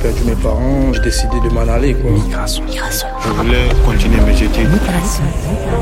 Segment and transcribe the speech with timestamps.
[0.00, 1.94] perdu mes parents, j'ai décidé de m'en aller.
[1.94, 2.10] Quoi.
[2.10, 2.64] Migration.
[2.64, 3.08] Migration.
[3.22, 4.70] Je voulais continuer mes études.
[4.70, 5.24] Migration.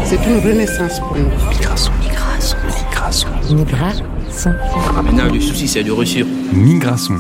[0.05, 1.29] C'est une renaissance pour nous.
[1.51, 1.93] Migration.
[2.01, 2.57] Migration.
[2.67, 3.29] Migration.
[3.51, 4.05] Migration.
[5.03, 6.27] Maintenant, le souci, c'est de réussir.
[6.53, 7.15] Migration.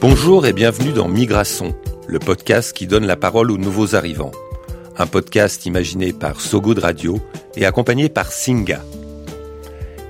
[0.00, 1.74] Bonjour et bienvenue dans Migration,
[2.06, 4.32] le podcast qui donne la parole aux nouveaux arrivants.
[4.98, 7.20] Un podcast imaginé par Sogo de Radio
[7.56, 8.80] et accompagné par Singa.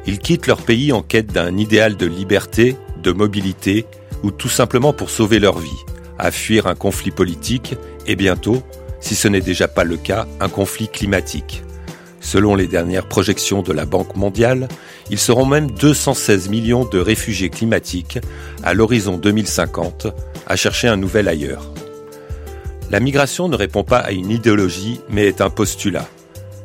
[0.07, 3.87] Ils quittent leur pays en quête d'un idéal de liberté, de mobilité
[4.23, 5.85] ou tout simplement pour sauver leur vie,
[6.19, 7.75] à fuir un conflit politique
[8.07, 8.63] et bientôt,
[9.01, 11.63] si ce n'est déjà pas le cas, un conflit climatique.
[12.21, 14.69] Selon les dernières projections de la Banque mondiale,
[15.11, 18.19] ils seront même 216 millions de réfugiés climatiques
[18.63, 20.07] à l'horizon 2050
[20.47, 21.73] à chercher un nouvel ailleurs.
[22.91, 26.09] La migration ne répond pas à une idéologie, mais est un postulat.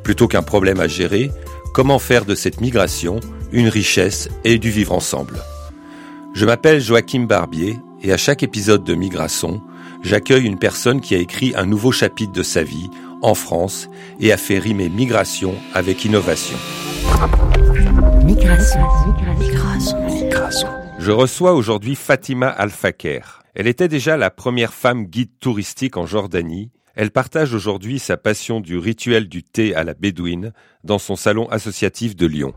[0.04, 1.31] Plutôt qu'un problème à gérer,
[1.73, 3.20] comment faire de cette migration
[3.52, 5.40] une richesse et du vivre ensemble?
[6.38, 9.59] Je m'appelle Joachim Barbier et à chaque épisode de Migration,
[10.03, 12.92] j'accueille une personne qui a écrit un nouveau chapitre de sa vie
[13.23, 13.89] en France
[14.20, 16.56] et a fait rimer migration avec innovation.
[18.23, 18.81] Migration.
[19.39, 20.06] Migration.
[20.06, 20.67] Migration.
[21.00, 23.42] Je reçois aujourd'hui Fatima Al-Faker.
[23.56, 26.69] Elle était déjà la première femme guide touristique en Jordanie.
[26.94, 30.53] Elle partage aujourd'hui sa passion du rituel du thé à la bédouine
[30.84, 32.53] dans son salon associatif de Lyon.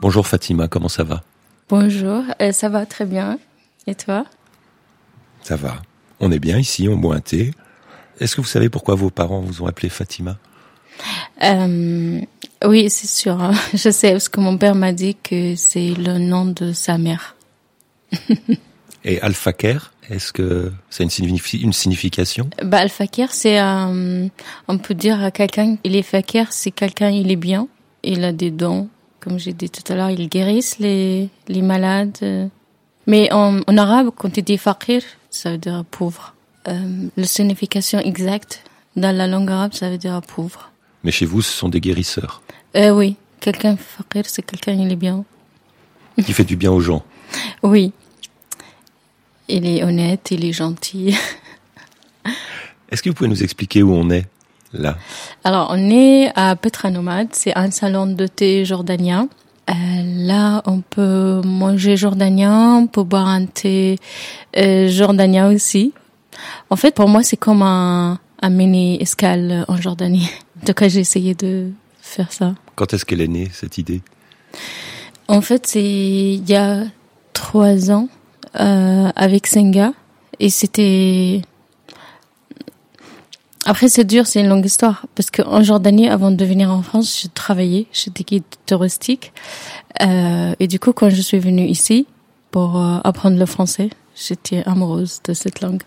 [0.00, 1.22] Bonjour Fatima, comment ça va?
[1.68, 3.38] Bonjour, euh, ça va très bien.
[3.86, 4.24] Et toi?
[5.42, 5.82] Ça va.
[6.20, 7.52] On est bien ici, on boit un thé.
[8.20, 10.38] Est-ce que vous savez pourquoi vos parents vous ont appelé Fatima?
[11.42, 12.20] Euh,
[12.64, 13.40] Oui, c'est sûr.
[13.40, 13.52] hein.
[13.74, 17.36] Je sais, parce que mon père m'a dit que c'est le nom de sa mère.
[19.04, 22.50] Et Al-Faker, est-ce que c'est une, signifi- une signification?
[22.64, 24.26] Bah, fakir, c'est, euh,
[24.66, 27.68] on peut dire à quelqu'un, il est fakir, c'est quelqu'un, il est bien,
[28.02, 28.88] il a des dons.
[29.20, 32.50] Comme j'ai dit tout à l'heure, il guérisse les, les malades.
[33.06, 36.34] Mais en, en arabe, quand tu dis fakir, ça veut dire pauvre.
[36.68, 38.62] Euh, la signification exacte
[38.96, 40.70] dans la langue arabe, ça veut dire pauvre.
[41.04, 42.42] Mais chez vous, ce sont des guérisseurs
[42.76, 45.24] Euh, oui, quelqu'un fakir, c'est quelqu'un, il est bien.
[46.24, 47.02] qui fait du bien aux gens.
[47.62, 47.92] Oui.
[49.48, 51.16] Il est honnête, il est gentil.
[52.90, 54.26] Est-ce que vous pouvez nous expliquer où on est?
[54.72, 54.96] Là
[55.44, 59.28] Alors, on est à Petra Nomade, c'est un salon de thé jordanien.
[59.70, 63.98] Euh, là, on peut manger jordanien, on peut boire un thé
[64.56, 65.92] euh, jordanien aussi.
[66.70, 70.30] En fait, pour moi, c'est comme un, un mini escale en Jordanie.
[70.62, 72.54] En tout cas, j'ai essayé de faire ça.
[72.74, 74.02] Quand est-ce qu'elle est née, cette idée?
[75.28, 76.84] En fait, c'est il y a
[77.32, 78.08] trois ans
[78.58, 79.92] euh, avec Senga
[80.40, 81.42] et c'était.
[83.68, 87.20] Après, c'est dur, c'est une longue histoire parce qu'en Jordanie, avant de venir en France,
[87.20, 89.34] j'ai travaillé, j'étais guide touristique
[90.00, 92.06] euh, et du coup, quand je suis venue ici
[92.50, 95.82] pour euh, apprendre le français, j'étais amoureuse de cette langue.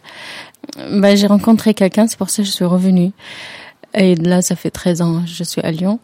[0.91, 3.13] Ben, j'ai rencontré quelqu'un, c'est pour ça que je suis revenue.
[3.95, 5.99] Et là, ça fait 13 ans, je suis à Lyon.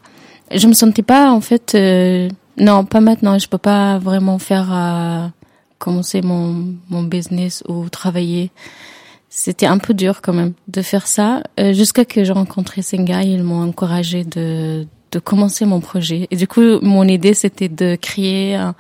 [0.50, 2.28] Je me sentais pas, en fait, euh,
[2.58, 3.38] non, pas maintenant.
[3.38, 5.28] Je peux pas vraiment faire euh,
[5.78, 8.50] commencer mon mon business ou travailler.
[9.30, 13.24] C'était un peu dur quand même de faire ça euh, jusqu'à que j'ai rencontré Senga.
[13.24, 16.28] Ils m'ont encouragé de de commencer mon projet.
[16.32, 18.76] Et du coup, mon idée c'était de créer un-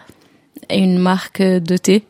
[0.69, 2.03] une marque de thé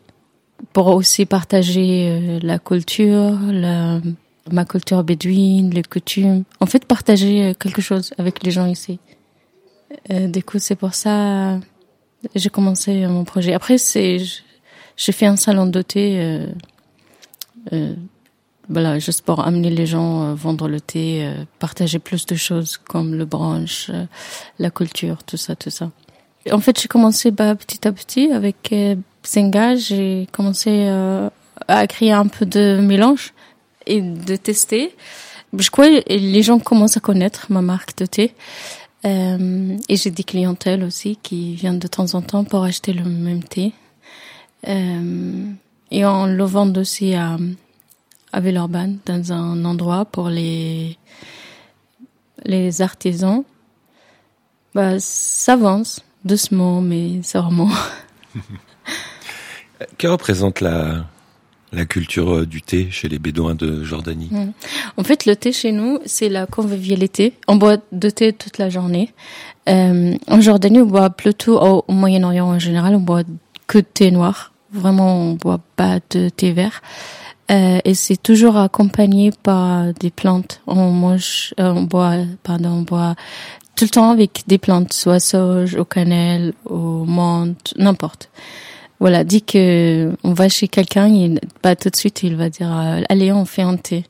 [0.74, 4.02] pour aussi partager euh, la culture, la,
[4.52, 6.44] ma culture bédouine, les coutumes.
[6.60, 9.00] En fait, partager euh, quelque chose avec les gens ici.
[10.12, 11.60] Euh, du coup, c'est pour ça
[12.34, 13.54] j'ai commencé mon projet.
[13.54, 14.18] Après, c'est
[14.98, 16.18] j'ai fait un salon de thé.
[16.20, 16.48] Euh,
[17.74, 17.94] euh,
[18.70, 22.78] voilà, juste pour amener les gens, euh, vendre le thé, euh, partager plus de choses
[22.78, 24.06] comme le brunch, euh,
[24.60, 25.92] la culture, tout ça, tout ça.
[26.52, 28.72] En fait, j'ai commencé bah, petit à petit avec
[29.28, 29.76] Senga.
[29.76, 31.30] J'ai commencé euh,
[31.68, 33.34] à créer un peu de mélange
[33.86, 34.96] et de tester.
[35.58, 38.34] Je crois que les gens commencent à connaître ma marque de thé.
[39.06, 43.04] Euh, et j'ai des clientèles aussi qui viennent de temps en temps pour acheter le
[43.04, 43.74] même thé.
[44.68, 45.46] Euh,
[45.92, 47.38] et on le vend aussi à,
[48.38, 50.96] à Villeurbanne, dans un endroit pour les,
[52.46, 53.44] les artisans.
[54.76, 57.72] Bah, ça avance, doucement, mais sûrement.
[60.00, 61.06] Que représente la,
[61.72, 64.30] la culture euh, du thé chez les Bédouins de Jordanie?
[64.32, 64.52] Mm.
[64.98, 67.34] En fait, le thé chez nous, c'est la convivialité.
[67.48, 69.14] On boit de thé toute la journée.
[69.70, 73.22] Euh, en Jordanie, on boit plutôt, au, au Moyen-Orient en général, on boit
[73.68, 74.52] que de thé noir.
[74.72, 76.82] Vraiment, on boit pas de thé vert.
[77.50, 80.62] Euh, et c'est toujours accompagné par des plantes.
[80.68, 83.16] On mange, euh, on boit, pardon, on boit
[83.78, 88.30] tout le temps avec des plantes, soit sauge, au cannelle, au menthe, n'importe.
[89.00, 92.76] Voilà, dit que on va chez quelqu'un, il pas tout de suite, il va dire
[92.76, 94.04] euh, allez, on fait un thé.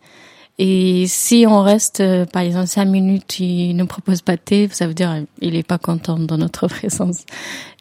[0.59, 4.69] Et si on reste, euh, par exemple, cinq minutes, il ne propose pas de thé,
[4.71, 7.25] ça veut dire il est pas content dans notre présence.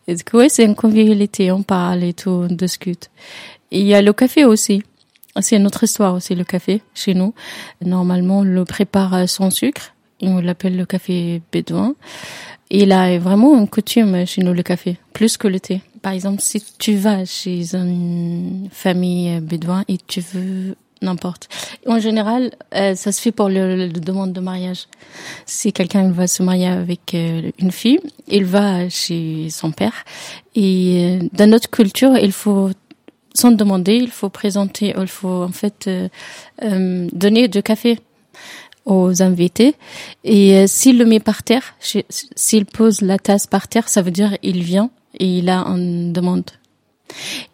[0.08, 3.10] Et du coup, ouais, c'est une convivialité, on parle et tout, on discute.
[3.70, 4.82] Il y a le café aussi.
[5.40, 7.34] C'est une autre histoire aussi, le café, chez nous.
[7.84, 9.92] Normalement, on le prépare sans sucre.
[10.22, 11.94] On l'appelle le café bédouin.
[12.70, 15.82] Il a vraiment une coutume chez nous, le café, plus que le thé.
[16.02, 21.48] Par exemple, si tu vas chez une famille bédouin et tu veux n'importe.
[21.86, 24.86] En général, euh, ça se fait pour le, le, demande de mariage.
[25.44, 30.04] Si quelqu'un va se marier avec euh, une fille, il va chez son père.
[30.54, 32.70] Et euh, dans notre culture, il faut
[33.36, 35.88] sans demander, il faut présenter, il faut en fait
[36.60, 37.98] donner du café
[38.86, 39.74] aux invités.
[40.24, 44.36] Et s'il le met par terre, s'il pose la tasse par terre, ça veut dire
[44.42, 46.50] il vient et il a une demande.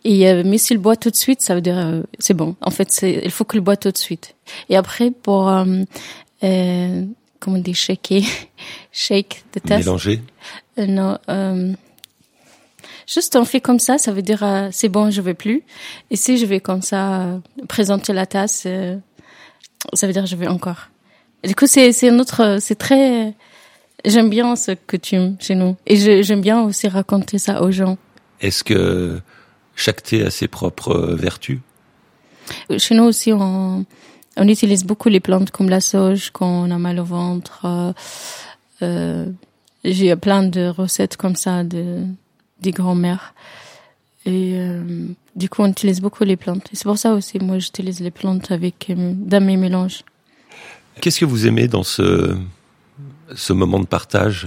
[0.04, 2.56] Et euh, mais s'il boit tout de suite, ça veut dire euh, c'est bon.
[2.60, 4.34] En fait, il faut qu'il boit tout de suite.
[4.68, 5.64] Et après pour euh,
[6.44, 7.04] euh
[7.38, 8.22] comment on dit shaker,
[8.92, 9.80] shake de tasse.
[9.80, 10.22] Mélanger.
[10.78, 11.18] Euh, non.
[13.12, 15.62] Euh, juste on fait comme ça, ça veut dire c'est bon, je vais plus.
[16.10, 18.66] Et si je vais comme ça présenter la tasse,
[19.92, 20.88] ça veut dire je vais encore.
[21.42, 23.34] Et du coup c'est c'est notre c'est très
[24.04, 27.98] j'aime bien ce coutume chez nous et j'aime bien aussi raconter ça aux gens.
[28.40, 29.20] Est-ce que
[29.76, 31.60] chaque thé a ses propres euh, vertus?
[32.76, 33.86] Chez nous aussi, on,
[34.36, 37.64] on utilise beaucoup les plantes comme la sauge quand on a mal au ventre.
[37.64, 37.92] Euh,
[38.82, 39.26] euh
[39.84, 42.04] J'ai plein de recettes comme ça de
[42.62, 43.34] des grands-mères.
[44.24, 44.82] Et euh,
[45.34, 46.68] du coup, on utilise beaucoup les plantes.
[46.72, 50.04] Et c'est pour ça aussi, moi, j'utilise les plantes avec euh, dans mes mélanges.
[51.00, 52.36] Qu'est-ce que vous aimez dans ce
[53.34, 54.46] ce moment de partage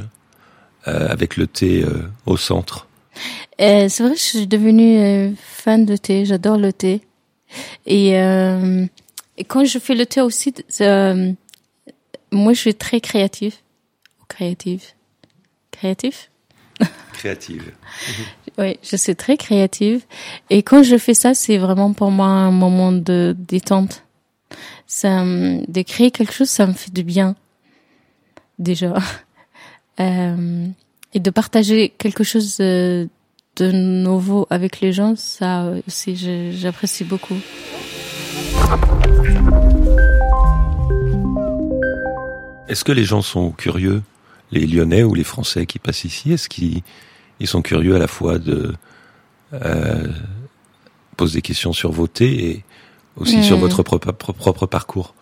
[0.87, 1.83] euh, avec le thé
[2.27, 2.87] au centre?
[3.57, 6.25] C'est vrai je suis devenue fan de thé.
[6.25, 7.01] J'adore le thé.
[7.87, 10.53] Et, et, quand je fais le thé aussi,
[12.31, 13.55] moi, je suis très créative.
[14.27, 14.83] Créative.
[15.71, 16.29] Créatif?
[17.25, 17.71] Créative.
[18.59, 20.03] oui, je suis très créative.
[20.51, 24.03] Et quand je fais ça, c'est vraiment pour moi un moment de détente.
[24.85, 27.35] Ça, de créer quelque chose, ça me fait du bien.
[28.59, 28.93] Déjà.
[30.01, 30.67] Euh,
[31.13, 33.07] et de partager quelque chose de
[33.59, 37.37] nouveau avec les gens, ça aussi j'apprécie beaucoup.
[42.67, 44.03] Est-ce que les gens sont curieux,
[44.51, 46.33] les Lyonnais ou les Français qui passent ici?
[46.33, 46.83] Est-ce qu'ils
[47.39, 48.73] ils sont curieux à la fois de
[49.53, 50.07] euh,
[51.17, 52.63] poser des questions sur thés et
[53.17, 55.15] aussi sur votre propre, propre parcours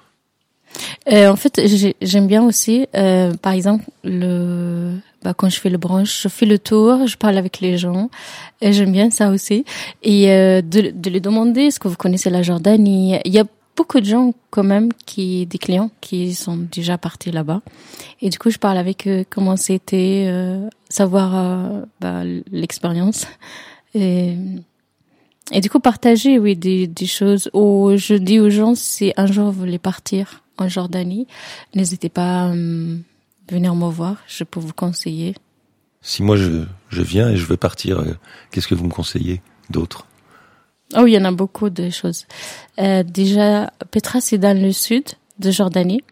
[1.11, 1.61] euh, En fait,
[2.01, 4.93] j'aime bien aussi, euh, par exemple, le
[5.23, 8.09] bah, quand je fais le branche, je fais le tour, je parle avec les gens,
[8.61, 9.63] et j'aime bien ça aussi.
[10.01, 13.19] Et euh, de, de les demander, est-ce que vous connaissez la Jordanie?
[13.23, 13.45] Il y a
[13.75, 17.61] beaucoup de gens quand même, qui des clients qui sont déjà partis là-bas.
[18.21, 23.25] Et du coup, je parle avec eux comment c'était, euh, savoir euh, bah, l'expérience.
[23.93, 24.35] Et,
[25.51, 27.49] et du coup, partager, oui, des, des choses.
[27.53, 31.27] Ou je dis aux gens, si un jour vous voulez partir en Jordanie,
[31.75, 32.45] n'hésitez pas...
[32.45, 33.03] Hum,
[33.51, 35.35] venir me voir, je peux vous conseiller.
[36.01, 38.17] Si moi je, je viens et je veux partir, euh,
[38.49, 40.07] qu'est-ce que vous me conseillez d'autre?
[40.95, 42.25] Oh, il y en a beaucoup de choses.
[42.79, 45.03] Euh, déjà, Petra, c'est dans le sud
[45.39, 46.03] de Jordanie.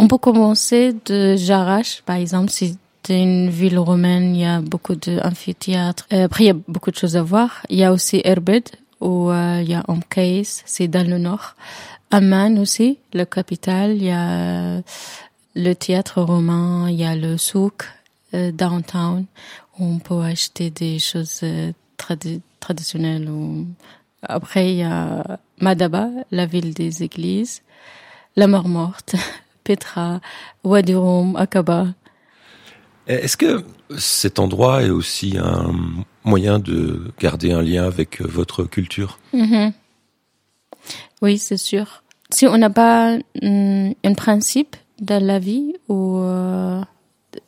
[0.00, 2.50] On peut commencer de Jarash, par exemple,
[3.02, 6.06] c'est une ville romaine, il y a beaucoup d'amphithéâtres.
[6.12, 7.62] Euh, après, il y a beaucoup de choses à voir.
[7.68, 8.68] Il y a aussi Erbed,
[9.00, 11.54] où euh, il y a Omkais, c'est dans le nord.
[12.10, 14.82] Amman aussi, la capitale, il y a
[15.54, 17.84] le théâtre romain, il y a le souk
[18.34, 19.26] euh, downtown
[19.78, 21.72] où on peut acheter des choses euh,
[22.60, 23.28] traditionnelles.
[23.28, 23.66] Ou...
[24.22, 27.62] Après, il y a Madaba, la ville des églises,
[28.36, 29.16] la mort morte,
[29.64, 30.20] Petra,
[30.64, 31.88] Wadi Rum, Akaba.
[33.06, 33.64] Est-ce que
[33.98, 35.72] cet endroit est aussi un
[36.24, 39.18] moyen de garder un lien avec votre culture?
[39.34, 39.72] Mm-hmm.
[41.22, 42.02] Oui, c'est sûr.
[42.30, 46.80] Si on n'a pas mm, un principe dans la vie ou, euh,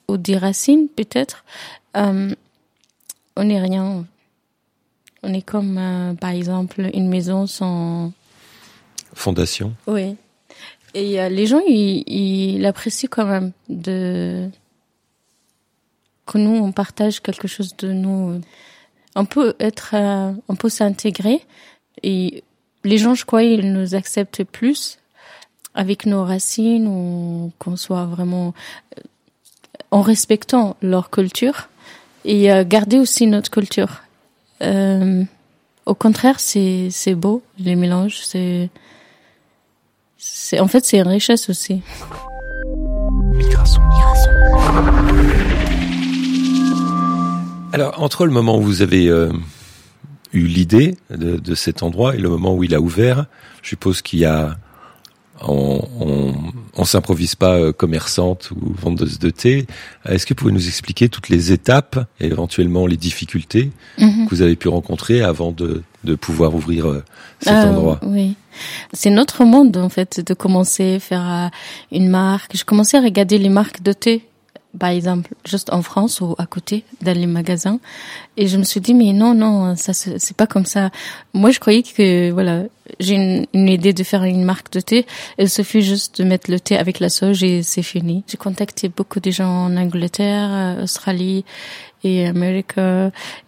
[0.08, 1.44] ou des racines peut-être,
[1.96, 2.34] euh,
[3.36, 4.04] on n'est rien.
[5.22, 8.12] On est comme, euh, par exemple, une maison sans...
[9.14, 9.74] Fondation?
[9.86, 10.16] Oui.
[10.94, 14.48] Et euh, les gens, ils, ils apprécient quand même de
[16.38, 18.40] nous, on partage quelque chose de nous.
[19.14, 21.40] On peut être, euh, on peut s'intégrer
[22.02, 22.42] et
[22.84, 24.98] les gens, je crois, ils nous acceptent plus
[25.74, 28.54] avec nos racines ou qu'on soit vraiment
[29.90, 31.68] en respectant leur culture
[32.24, 34.02] et euh, garder aussi notre culture.
[34.62, 35.24] Euh,
[35.86, 38.20] au contraire, c'est beau les mélanges.
[38.22, 38.70] C'est
[40.60, 41.82] en fait c'est une richesse aussi.
[43.32, 43.82] Migration.
[47.72, 49.32] Alors, entre le moment où vous avez euh,
[50.32, 53.26] eu l'idée de, de cet endroit et le moment où il a ouvert,
[53.62, 54.56] je suppose qu'il y a
[55.44, 56.34] on, on,
[56.76, 59.66] on s'improvise pas euh, commerçante ou vendeuse de thé.
[60.08, 64.26] Est-ce que vous pouvez nous expliquer toutes les étapes et éventuellement les difficultés Mhm.
[64.26, 67.02] que vous avez pu rencontrer avant de, de pouvoir ouvrir euh,
[67.40, 67.98] cet Ah, endroit?
[68.04, 68.36] Oui.
[68.92, 71.50] C'est notre monde, en fait, de commencer à faire
[71.90, 72.56] une marque.
[72.56, 74.28] Je commençais à regarder les marques de thé,
[74.78, 77.78] par exemple, juste en France ou à côté, dans les magasins.
[78.36, 80.90] Et je me suis dit, mais non, non, ça, c'est pas comme ça.
[81.34, 82.64] Moi, je croyais que, voilà,
[82.98, 85.06] j'ai une, une idée de faire une marque de thé.
[85.38, 88.24] Il suffit juste de mettre le thé avec la sauge et c'est fini.
[88.26, 91.44] J'ai contacté beaucoup de gens en Angleterre, euh, Australie
[92.04, 92.78] et Amérique.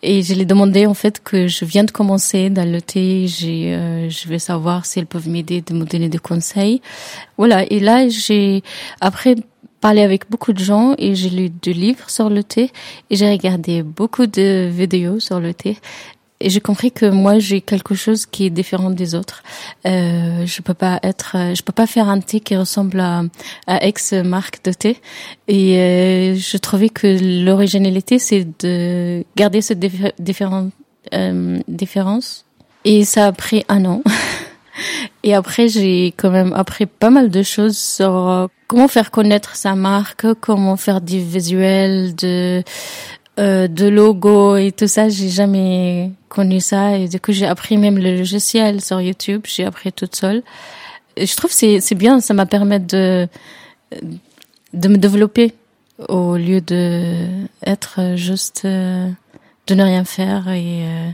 [0.02, 3.26] Et je les demandé en fait que je viens de commencer dans le thé.
[3.26, 6.80] J'ai, euh, je vais savoir si elles peuvent m'aider, de me donner des conseils.
[7.38, 7.64] Voilà.
[7.72, 8.62] Et là, j'ai
[9.00, 9.36] après
[9.84, 12.72] parlé avec beaucoup de gens et j'ai lu deux livres sur le thé
[13.10, 15.76] et j'ai regardé beaucoup de vidéos sur le thé.
[16.40, 19.42] Et j'ai compris que moi j'ai quelque chose qui est différent des autres.
[19.86, 23.24] Euh, je peux pas être, je peux pas faire un thé qui ressemble à,
[23.66, 24.96] à ex marque de thé.
[25.48, 30.14] Et euh, je trouvais que l'originalité c'est de garder cette diffé-
[31.12, 32.46] euh, différence.
[32.86, 34.02] Et ça a pris un an.
[35.22, 39.56] Et après, j'ai quand même appris pas mal de choses sur euh, comment faire connaître
[39.56, 42.62] sa marque, comment faire du visuel, de
[43.38, 45.08] euh, de logo et tout ça.
[45.08, 49.42] J'ai jamais connu ça et du coup, j'ai appris même le logiciel sur YouTube.
[49.46, 50.42] J'ai appris toute seule.
[51.16, 52.20] Je trouve c'est c'est bien.
[52.20, 53.28] Ça m'a permis de
[54.72, 55.54] de me développer
[56.08, 59.08] au lieu de être juste euh,
[59.66, 61.10] de ne rien faire et euh,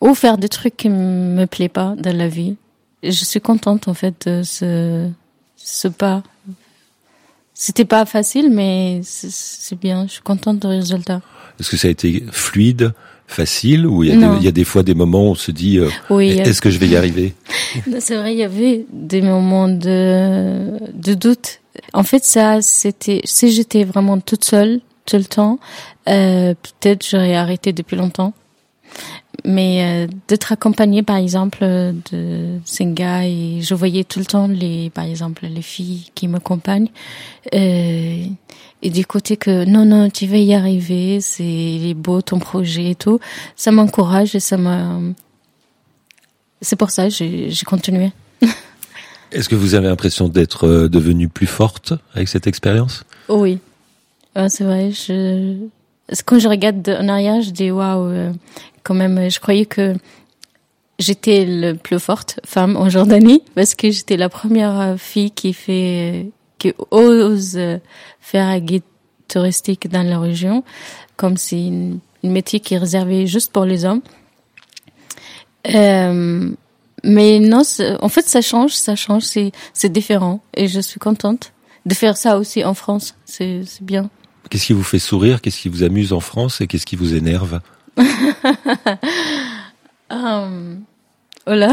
[0.00, 2.56] ou faire des trucs qui me plaisent pas dans la vie.
[3.02, 5.08] Je suis contente en fait de ce
[5.56, 6.22] ce pas.
[7.54, 10.06] C'était pas facile, mais c'est- bien.
[10.06, 11.20] Je suis contente du résultat.
[11.58, 12.92] Est-ce que ça a été fluide,
[13.26, 15.34] facile, ou il y a, des, il y a des fois des moments où on
[15.34, 17.34] se dit euh, Oui, a- est-ce que je vais y arriver?
[18.00, 21.60] C'est vrai, il y avait des moments de, de doute.
[21.92, 25.58] En fait, ça, c'était, si j'étais vraiment toute seule tout le temps,
[26.08, 28.32] euh, peut-être j'aurais arrêté depuis longtemps.
[29.44, 34.90] Mais euh, d'être accompagnée, par exemple, de Senga, et je voyais tout le temps les,
[34.90, 36.90] par exemple, les filles qui m'accompagnent,
[37.54, 38.24] euh,
[38.82, 42.38] et du côté que non, non, tu vas y arriver, c'est il est beau ton
[42.38, 43.20] projet et tout,
[43.56, 44.98] ça m'encourage et ça m'a,
[46.60, 48.12] c'est pour ça j'ai continué.
[49.32, 53.04] Est-ce que vous avez l'impression d'être euh, devenue plus forte avec cette expérience?
[53.28, 53.60] Oui,
[54.36, 54.90] Ouais, c'est vrai.
[54.92, 55.56] Je...
[56.24, 58.32] Quand je regarde en arrière, je dis waouh, euh,
[58.90, 59.94] quand même, je croyais que
[60.98, 65.52] j'étais le plus forte femme en Jordanie parce que j'étais la première euh, fille qui
[65.52, 67.78] fait, qui ose euh,
[68.20, 68.82] faire un guide
[69.28, 70.64] touristique dans la région,
[71.16, 74.02] comme si une, métier qui est réservé juste pour les hommes.
[75.72, 76.50] Euh,
[77.04, 80.98] mais non, c'est- en fait, ça change, ça change, c'est c'est différent et je suis
[80.98, 81.52] contente
[81.86, 83.14] de faire ça aussi en France.
[83.24, 84.10] C'est c'est bien.
[84.50, 87.14] Qu'est-ce qui vous fait sourire Qu'est-ce qui vous amuse en France Et qu'est-ce qui vous
[87.14, 87.60] énerve?
[90.10, 90.82] Hum,
[91.46, 91.72] Oh là,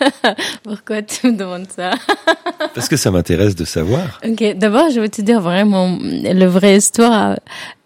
[0.62, 1.90] pourquoi tu me demandes ça?
[2.74, 4.20] Parce que ça m'intéresse de savoir.
[4.24, 7.36] Ok, d'abord, je vais te dire vraiment la vraie histoire.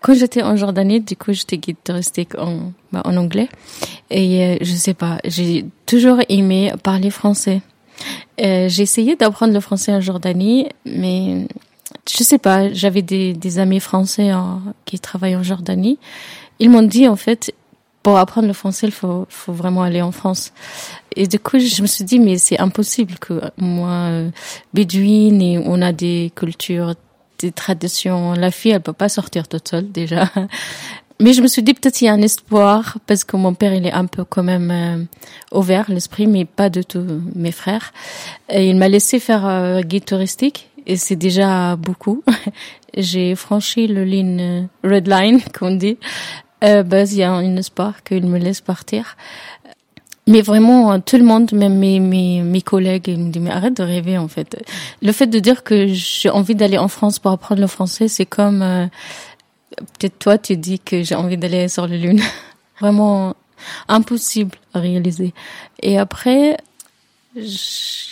[0.00, 3.48] Quand j'étais en Jordanie, du coup, j'étais guide touristique en, bah, en anglais.
[4.10, 7.62] Et euh, je sais pas, j'ai toujours aimé parler français.
[8.40, 11.48] Euh, j'ai essayé d'apprendre le français en Jordanie, mais
[12.14, 15.98] je sais pas, j'avais des, des amis français en- qui travaillent en Jordanie.
[16.58, 17.54] Ils m'ont dit, en fait,
[18.02, 20.52] pour apprendre le français, il faut, faut vraiment aller en France.
[21.14, 24.30] Et du coup, je me suis dit, mais c'est impossible que moi, euh,
[24.74, 26.94] bédouine, et on a des cultures,
[27.38, 28.32] des traditions.
[28.32, 30.30] La fille, elle peut pas sortir toute seule, déjà.
[31.18, 33.72] Mais je me suis dit, peut-être il y a un espoir, parce que mon père,
[33.72, 37.94] il est un peu quand même euh, ouvert, l'esprit, mais pas du tout mes frères.
[38.50, 42.22] Et il m'a laissé faire euh, guide touristique, et c'est déjà beaucoup.
[42.96, 45.96] J'ai franchi le ligne euh, red line, qu'on dit.
[46.66, 49.16] Euh, il y a un espoir qu'il me laisse partir.
[50.26, 53.50] Mais vraiment, euh, tout le monde, même mes, mes, mes collègues, ils me disent, mais
[53.50, 54.56] arrête de rêver, en fait.
[55.00, 58.26] Le fait de dire que j'ai envie d'aller en France pour apprendre le français, c'est
[58.26, 58.86] comme, euh,
[59.98, 62.20] peut-être toi, tu dis que j'ai envie d'aller sur la Lune.
[62.80, 63.34] vraiment
[63.88, 65.32] impossible à réaliser.
[65.82, 66.56] Et après,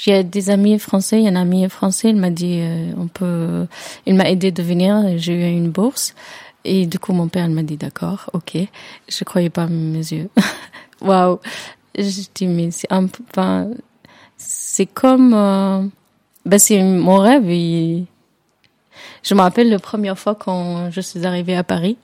[0.06, 3.08] a des amis français, il y a un ami français, il m'a dit, euh, on
[3.08, 3.66] peut,
[4.06, 6.14] il m'a aidé de venir, j'ai eu une bourse.
[6.64, 8.56] Et du coup, mon père m'a dit, d'accord, ok.
[9.09, 10.30] Je croyais pas mes yeux.
[11.00, 11.38] Waouh.
[11.97, 13.71] Je dis, mais c'est un peu, enfin,
[14.37, 15.83] c'est comme, euh,
[16.44, 17.49] ben c'est mon rêve.
[17.49, 18.04] Et
[19.23, 21.97] je me rappelle la première fois quand je suis arrivée à Paris.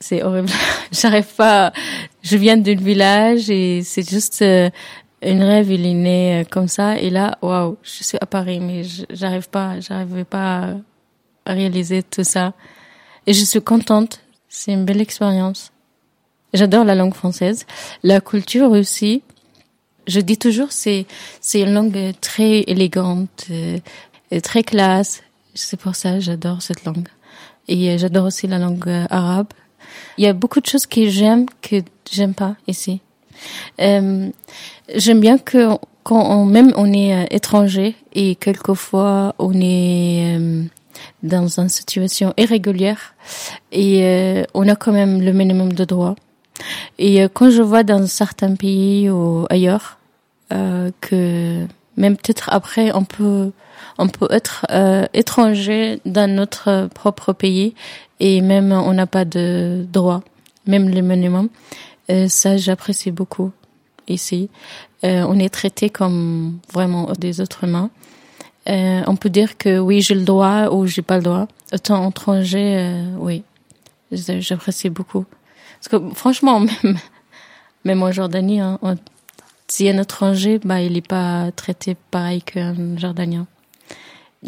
[0.00, 0.50] C'est horrible.
[0.92, 1.72] J'arrive pas.
[2.22, 4.68] Je viens d'un village et c'est juste euh,
[5.22, 5.70] une rêve.
[5.70, 9.48] Il est né euh, comme ça et là, waouh, je suis à Paris, mais j'arrive
[9.48, 10.74] pas, j'arrivais pas
[11.46, 12.52] à réaliser tout ça.
[13.26, 14.20] Et je suis contente.
[14.48, 15.72] C'est une belle expérience.
[16.52, 17.66] J'adore la langue française,
[18.02, 19.22] la culture aussi.
[20.06, 21.06] Je dis toujours c'est
[21.40, 23.78] c'est une langue très élégante, euh,
[24.30, 25.22] et très classe.
[25.54, 27.08] C'est pour ça j'adore cette langue.
[27.68, 29.48] Et euh, j'adore aussi la langue euh, arabe.
[30.18, 31.76] Il y a beaucoup de choses que j'aime que
[32.10, 33.00] j'aime pas ici.
[33.80, 34.30] Euh,
[34.94, 35.70] j'aime bien que
[36.04, 40.38] quand on, même on est étranger et quelquefois on est
[41.24, 43.14] dans une situation irrégulière
[43.72, 46.14] et on a quand même le minimum de droits.
[46.98, 49.98] Et euh, quand je vois dans certains pays ou ailleurs
[50.52, 51.66] euh, que
[51.96, 53.52] même peut-être après on peut
[53.98, 57.74] on peut être euh, étranger dans notre propre pays
[58.20, 60.22] et même on n'a pas de droit,
[60.66, 61.48] même le minimum.
[62.10, 63.52] Euh, ça, j'apprécie beaucoup
[64.08, 64.50] ici.
[65.04, 67.90] Euh, on est traité comme vraiment des êtres humains.
[68.68, 71.48] Euh, on peut dire que oui, j'ai le droit ou j'ai pas le droit.
[71.72, 73.42] Autant étranger, oui,
[74.10, 75.26] j'apprécie beaucoup.
[75.78, 76.98] Parce que franchement, même,
[77.84, 78.78] même en Jordanie, hein,
[79.68, 83.46] si un étranger, bah, il n'est pas traité pareil qu'un Jordanien.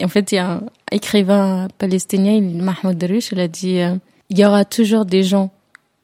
[0.03, 3.97] en fait, il y a un écrivain palestinien, Mahmoud Darush, il a dit euh,
[4.31, 5.51] il y aura toujours des gens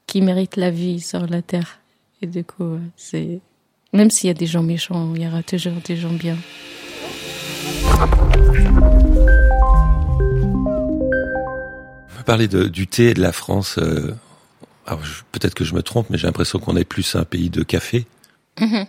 [0.07, 1.81] qui méritent la vie sur la terre.
[2.21, 3.41] Et du coup, c'est
[3.93, 6.37] même s'il y a des gens méchants, il y aura toujours des gens bien.
[12.11, 13.79] On va parler de, du thé et de la France.
[13.79, 14.15] Euh,
[15.31, 18.07] peut-être que je me trompe, mais j'ai l'impression qu'on est plus un pays de café.
[18.61, 18.87] Mhm.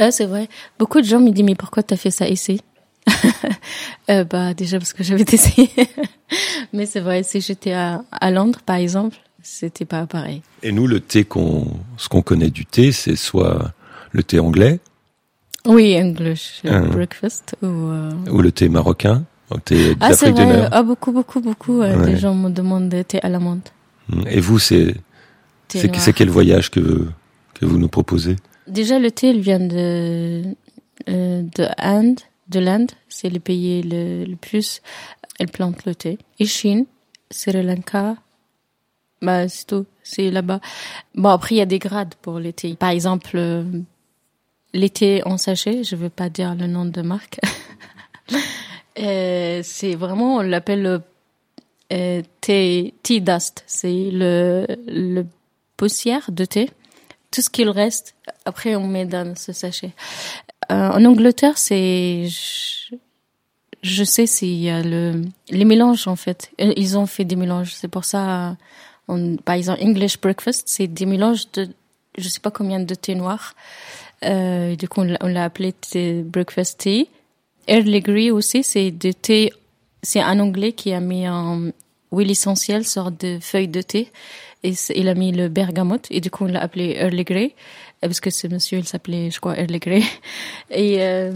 [0.00, 0.48] Euh, c'est vrai.
[0.78, 2.60] Beaucoup de gens me disent mais pourquoi t'as fait ça ici?
[4.10, 5.70] Euh, Bah déjà parce que j'avais essayé.
[6.74, 7.22] mais c'est vrai.
[7.22, 10.42] Si j'étais à, à, Londres, par exemple, c'était pas pareil.
[10.62, 11.66] Et nous, le thé qu'on,
[11.96, 13.72] ce qu'on connaît du thé, c'est soit
[14.12, 14.78] le thé anglais.
[15.66, 16.88] Oui, English hein.
[16.88, 17.66] breakfast ou.
[17.66, 18.12] Euh...
[18.30, 19.24] Ou le thé marocain.
[19.50, 20.68] Le thé ah c'est vrai.
[20.70, 21.80] Ah beaucoup beaucoup beaucoup.
[21.80, 22.12] Euh, ouais.
[22.12, 23.72] Les gens me demandent de thé à la menthe.
[24.26, 24.94] Et vous, c'est
[25.68, 27.06] c'est quel voyage que
[27.54, 28.36] que vous nous proposez?
[28.66, 30.42] Déjà, le thé, il vient de
[31.08, 32.90] euh, de Inde, de l'Inde.
[33.08, 34.82] C'est le pays le, le plus.
[35.38, 36.18] Elle plante le thé.
[36.38, 36.86] Et Chine,
[37.30, 38.16] Sri Lanka.
[39.22, 39.86] Bah, c'est tout.
[40.02, 40.60] C'est là-bas.
[41.14, 42.74] Bon, après, il y a des grades pour le thé.
[42.74, 43.64] Par exemple,
[44.90, 45.84] thés en sachet.
[45.84, 47.40] Je veux pas dire le nom de marque.
[48.98, 51.00] euh, c'est vraiment, on l'appelle
[51.92, 55.24] euh, thé, tea dust, c'est le, le
[55.76, 56.70] poussière de thé.
[57.30, 59.92] Tout ce qu'il reste, après on met dans ce sachet.
[60.72, 62.96] Euh, en Angleterre, c'est, je,
[63.82, 66.50] je sais s'il y a le, les mélanges en fait.
[66.60, 67.74] Euh, ils ont fait des mélanges.
[67.74, 68.56] C'est pour ça,
[69.08, 71.68] on, par exemple, English breakfast, c'est des mélanges de,
[72.16, 73.54] je sais pas combien de thé noir.
[74.24, 75.74] Euh, du coup, on l'a appelé
[76.24, 77.08] breakfast tea.
[77.66, 79.52] Early Grey aussi, c'est de thé
[80.04, 81.72] c'est un Anglais qui a mis un
[82.12, 84.12] huile essentielle sur de feuilles de thé.
[84.62, 86.06] Et il a mis le bergamote.
[86.10, 87.54] Et du coup on l'a appelé Early Grey.
[88.00, 90.02] Parce que ce monsieur il s'appelait je crois Early Grey.
[90.70, 91.32] Et euh,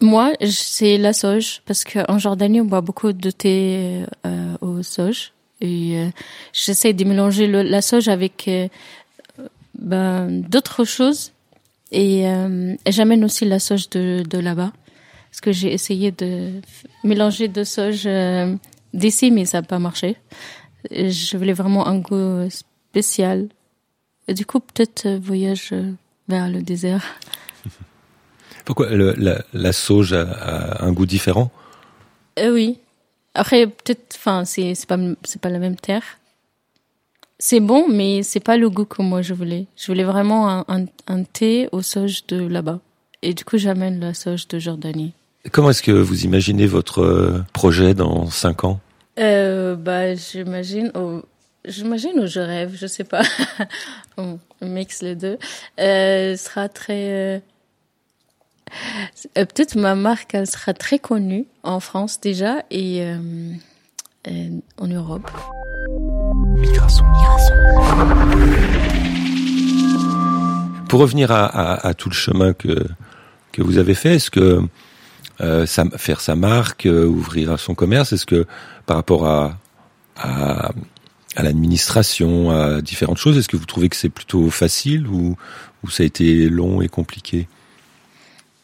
[0.00, 1.62] moi c'est la sauge.
[1.66, 6.08] Parce qu'en Jordanie on boit beaucoup de thé euh, au sauge et euh,
[6.52, 8.68] j'essaie de mélanger la sauge avec euh,
[9.76, 11.32] ben, d'autres choses
[11.90, 14.72] et euh, j'amène aussi la sauge de, de là-bas
[15.30, 16.60] parce que j'ai essayé de
[17.04, 18.54] mélanger deux sauges euh,
[18.94, 20.16] d'ici, mais ça n'a pas marché.
[20.90, 23.48] Je voulais vraiment un goût spécial.
[24.28, 25.92] Et du coup, peut-être euh, voyage euh,
[26.28, 27.02] vers le désert.
[28.66, 31.50] Pourquoi le, la, la, sauge a, a, un goût différent?
[32.38, 32.78] Euh, Oui.
[33.34, 36.17] Après, peut-être, enfin, c'est c'est pas c'est pas la même terre.
[37.38, 39.66] C'est bon, mais c'est pas le goût que moi je voulais.
[39.76, 42.80] Je voulais vraiment un, un, un thé aux sauges de là-bas.
[43.22, 45.12] Et du coup, j'amène la sauge de Jordanie.
[45.52, 48.80] Comment est-ce que vous imaginez votre euh, projet dans cinq ans?
[49.18, 50.90] Euh, Bah, j'imagine.
[50.94, 51.22] Oh,
[51.64, 53.22] j'imagine ou je rêve, je sais pas.
[54.18, 55.38] On mixe les deux.
[55.80, 57.10] Euh, sera très.
[57.36, 57.38] Euh,
[59.34, 63.52] peut-être ma marque, elle sera très connue en France déjà et, euh,
[64.26, 65.30] et en Europe.
[66.60, 67.04] Migration.
[67.06, 67.54] Migration.
[70.88, 72.86] Pour revenir à, à, à, tout le chemin que
[73.52, 74.62] que vous avez fait, est-ce que
[75.40, 78.46] euh, ça, faire sa marque, euh, ouvrir son commerce, est-ce que
[78.86, 79.58] par rapport à
[80.16, 80.72] à,
[81.36, 85.36] à l'administration, à différentes choses, est-ce que vous trouvez que c'est plutôt facile ou
[85.84, 87.48] ou ça a été long et compliqué?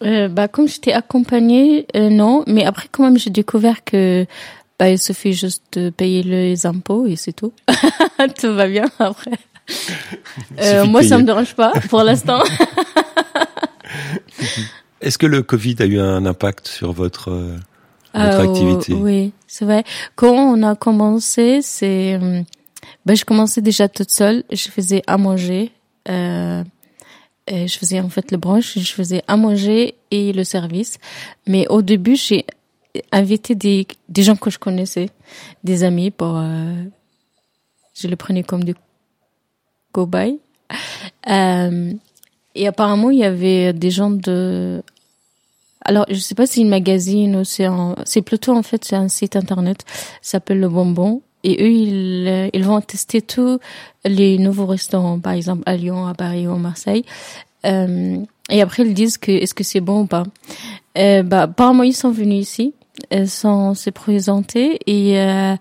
[0.02, 2.44] Euh, bah, comme j'étais accompagnée, euh, non.
[2.46, 4.26] Mais après, quand même, j'ai découvert que
[4.78, 7.52] bah, il suffit juste de payer les impôts et c'est tout.
[8.40, 9.38] tout va bien après.
[10.60, 12.42] Euh, moi, ça me dérange pas pour l'instant.
[15.00, 17.56] Est-ce que le Covid a eu un impact sur votre, euh,
[18.14, 18.94] votre Euh, activité?
[18.94, 19.84] Oui, c'est vrai.
[20.16, 22.18] Quand on a commencé, c'est,
[23.06, 24.44] ben, je commençais déjà toute seule.
[24.50, 25.72] Je faisais à manger.
[27.46, 30.96] Et je faisais en fait le brunch, je faisais à manger et le service.
[31.46, 32.46] Mais au début, j'ai
[33.12, 35.11] invité des, des gens que je connaissais,
[35.62, 36.85] des amis pour, euh,
[37.94, 38.74] je les prenais comme des
[39.92, 40.38] cobayes.
[41.28, 41.92] Euh,
[42.54, 44.83] et apparemment, il y avait des gens de,
[45.85, 48.85] alors, je sais pas si c'est une magazine ou c'est un, c'est plutôt en fait
[48.85, 49.85] c'est un site internet,
[50.22, 51.22] s'appelle Le Bonbon.
[51.46, 53.59] Et eux, ils, euh, ils vont tester tous
[54.07, 57.04] les nouveaux restaurants, par exemple à Lyon, à Paris ou à Marseille.
[57.66, 58.16] Euh,
[58.48, 60.24] et après, ils disent que est-ce que c'est bon ou pas.
[60.96, 62.72] Euh, bah, apparemment, ils sont venus ici,
[63.11, 65.57] ils sont se présenter et euh,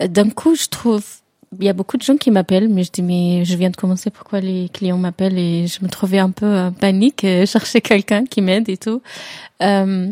[0.00, 1.04] d'un coup, je trouve
[1.58, 3.76] il y a beaucoup de gens qui m'appellent, mais je dis mais je viens de
[3.76, 5.38] commencer, pourquoi les clients m'appellent?
[5.38, 9.00] Et je me trouvais un peu en panique, euh, chercher quelqu'un qui m'aide et tout.
[9.62, 10.10] Euh,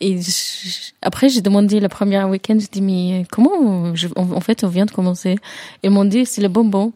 [0.00, 4.64] et je- après j'ai demandé le premier week-end, je dis mais comment je, en, fait
[4.64, 5.36] on vient de commencer?
[5.82, 6.92] Ils m'ont dit c'est le bonbon.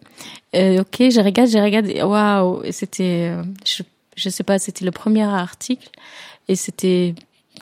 [0.55, 3.83] Euh, ok, je regarde, je regarde, et waouh, et c'était, euh, je,
[4.17, 5.91] je sais pas, c'était le premier article
[6.49, 7.15] et c'était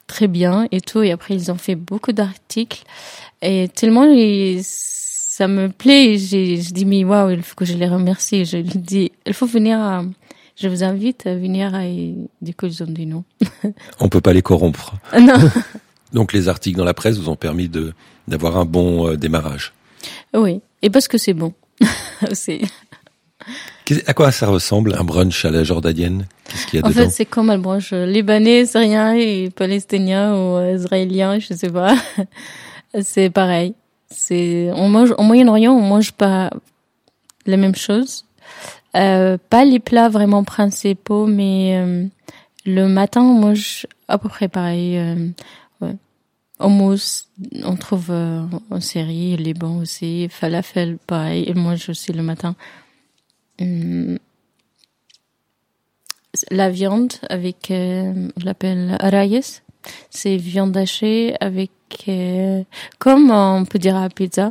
[0.06, 1.02] très bien et tout.
[1.02, 2.82] Et après ils ont fait beaucoup d'articles
[3.42, 6.18] et tellement ils- ça me plaît.
[6.18, 8.44] J'ai, je dis mais waouh, il faut que je les remercie.
[8.44, 9.78] Je lui dis, il faut venir.
[9.80, 10.04] À,
[10.56, 11.82] je vous invite à venir à
[12.42, 13.22] du coup ils ont dit non.
[14.00, 14.94] On peut pas les corrompre.
[15.18, 15.34] non.
[16.12, 17.92] Donc les articles dans la presse vous ont permis de
[18.26, 19.72] d'avoir un bon euh, démarrage.
[20.34, 21.52] Oui, et parce que c'est bon
[22.30, 22.62] aussi.
[24.06, 26.26] À quoi ça ressemble un brunch à la jordanienne?
[26.44, 27.02] Qu'est-ce qu'il y a En dedans?
[27.02, 31.94] fait, c'est comme un branche libanais, syrien et palestinien ou euh, israélien, je sais pas.
[33.02, 33.74] c'est pareil.
[34.10, 36.50] C'est on mange au Moyen-Orient, on mange pas
[37.46, 38.24] la même chose.
[38.96, 42.06] Euh, pas les plats vraiment principaux, mais euh,
[42.64, 44.96] le matin on mange à peu près pareil.
[44.96, 45.28] Euh,
[45.80, 45.94] ouais.
[46.60, 47.28] Hummus,
[47.62, 52.56] on trouve euh, en Syrie, Liban aussi, falafel pareil, et moi aussi le matin.
[53.60, 54.18] Hum,
[56.50, 59.60] la viande avec, euh, je l'appelle arayes.
[60.10, 61.70] C'est viande hachée avec,
[62.08, 62.62] euh,
[62.98, 64.50] comme on peut dire à la pizza,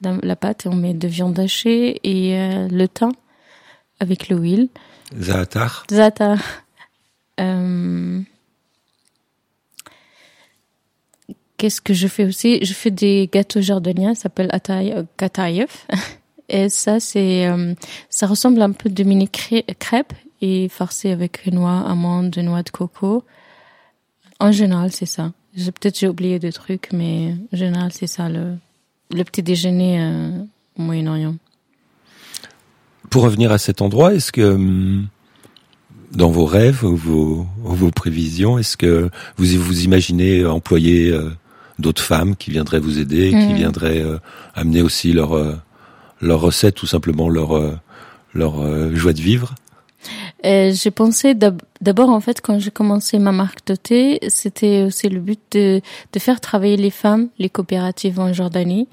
[0.00, 3.12] dans la pâte, on met de viande hachée et euh, le thym
[4.00, 4.68] avec l'huile.
[5.16, 6.36] Zaatar Zata.
[7.40, 8.20] Euh,
[11.56, 12.64] Qu'est-ce que je fais aussi?
[12.64, 15.06] Je fais des gâteaux jordaniens, ça s'appelle atay-.
[16.52, 17.74] Et ça, c'est, euh,
[18.10, 20.12] ça ressemble un peu de mini crê- crêpes
[20.42, 23.24] et farci avec noix, amandes, noix de coco.
[24.38, 25.32] En général, c'est ça.
[25.56, 28.56] J'ai- Peut-être j'ai oublié des trucs, mais en général, c'est ça le,
[29.10, 30.30] le petit déjeuner euh,
[30.78, 31.36] au Moyen-Orient.
[33.10, 35.06] Pour revenir à cet endroit, est-ce que hum,
[36.12, 41.30] dans vos rêves ou vos, ou vos prévisions, est-ce que vous vous imaginez employer euh,
[41.78, 43.54] d'autres femmes qui viendraient vous aider, qui Mhm.
[43.54, 44.18] viendraient euh,
[44.54, 45.32] amener aussi leur
[46.22, 47.72] leur recette, tout simplement leur euh,
[48.32, 49.54] leur euh, joie de vivre
[50.44, 53.76] j'ai pensé d'ab- d'abord en fait quand j'ai commencé ma marque de
[54.28, 55.80] c'était aussi le but de,
[56.12, 58.88] de faire travailler les femmes, les coopératives en Jordanie.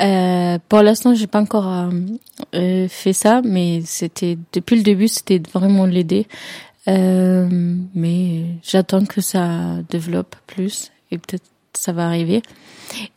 [0.00, 1.90] Euh, pour l'instant, j'ai pas encore
[2.52, 6.28] fait ça, mais c'était depuis le début, c'était vraiment l'aider.
[6.86, 12.42] Mais j'attends que ça développe plus et peut-être ça va arriver.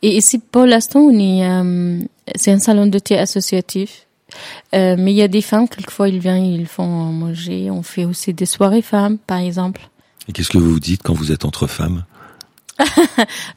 [0.02, 1.44] Et ici, pour l'instant, on est,
[2.34, 4.06] c'est un salon de thé associatif.
[4.74, 7.70] Euh, mais il y a des femmes, quelquefois ils viennent, ils font manger.
[7.70, 9.88] On fait aussi des soirées femmes, par exemple.
[10.28, 12.04] Et qu'est-ce que vous vous dites quand vous êtes entre femmes?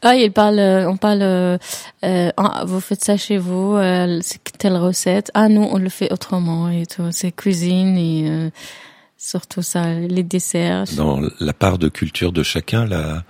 [0.02, 1.56] Ah, ils parlent, euh, on parle, euh,
[2.04, 3.76] euh, ah, vous faites ça chez vous,
[4.20, 5.30] c'est telle recette.
[5.34, 7.10] Ah, nous, on le fait autrement et tout.
[7.10, 8.50] C'est cuisine et
[9.16, 10.84] surtout ça, les desserts.
[10.96, 13.24] Dans la part de culture de chacun, la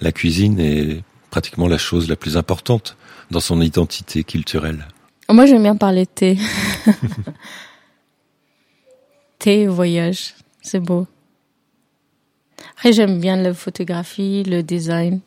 [0.00, 2.96] la cuisine est pratiquement la chose la plus importante
[3.30, 4.86] dans son identité culturelle.
[5.30, 6.38] Moi, j'aime bien parler thé.
[9.38, 11.06] thé, voyage, c'est beau.
[12.72, 15.20] Après, j'aime bien la photographie, le design.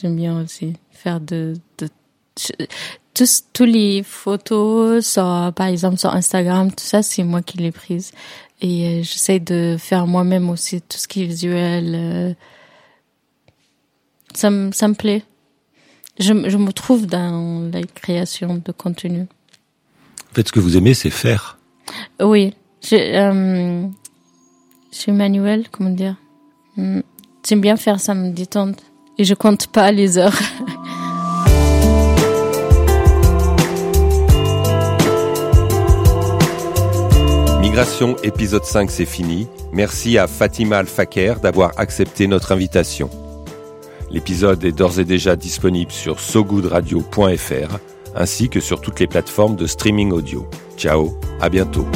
[0.00, 1.88] J'aime bien aussi faire de, de
[3.14, 7.72] tous, tous les photos, sur, par exemple sur Instagram, tout ça, c'est moi qui les
[7.72, 8.12] prises.
[8.60, 11.92] Et euh, j'essaie de faire moi-même aussi tout ce qui est visuel.
[11.94, 12.34] euh.
[14.34, 15.22] Ça, ça me plaît.
[16.20, 19.22] Je, me- je me trouve dans la création de contenu.
[20.30, 21.58] En fait, ce que vous aimez, c'est faire.
[22.20, 23.86] Oui, je, euh,
[24.92, 26.16] je suis manuel, comment dire?
[26.76, 27.00] Hmm,
[27.48, 28.76] J'aime bien faire ça, me détendre.
[29.18, 30.38] Et je compte pas les heures.
[37.60, 39.46] Migration épisode 5, c'est fini.
[39.72, 43.10] Merci à Fatima Al-Faker d'avoir accepté notre invitation.
[44.10, 47.78] L'épisode est d'ores et déjà disponible sur sogoodradio.fr
[48.14, 50.46] ainsi que sur toutes les plateformes de streaming audio.
[50.76, 51.86] Ciao, à bientôt.